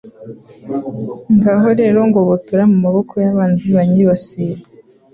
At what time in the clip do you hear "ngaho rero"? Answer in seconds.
1.35-1.99